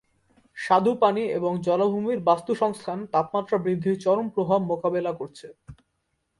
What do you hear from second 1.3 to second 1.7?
এবং